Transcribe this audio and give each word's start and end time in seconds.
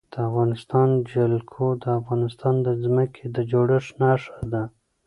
د 0.13 0.15
افغانستان 0.29 0.89
جلکو 1.11 1.65
د 1.83 1.85
افغانستان 1.99 2.55
د 2.65 2.67
ځمکې 2.83 3.25
د 3.35 3.37
جوړښت 3.51 3.93
نښه 4.01 4.35
ده. 4.53 4.63